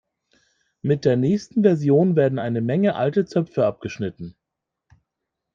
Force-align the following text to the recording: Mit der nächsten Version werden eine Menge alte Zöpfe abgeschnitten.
Mit 0.81 1.05
der 1.05 1.15
nächsten 1.15 1.61
Version 1.61 2.15
werden 2.15 2.39
eine 2.39 2.61
Menge 2.61 2.95
alte 2.95 3.23
Zöpfe 3.25 3.67
abgeschnitten. 3.67 4.35